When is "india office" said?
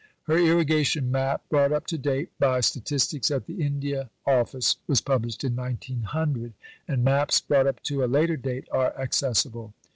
3.63-4.77